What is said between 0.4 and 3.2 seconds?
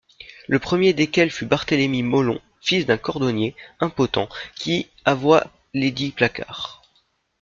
Le premier desquels fut Barthélemy Mollon, fils d'un